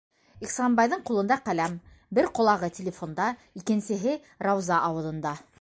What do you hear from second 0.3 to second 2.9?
Ихсанбайҙың ҡулында- ҡәләм, бер ҡолағы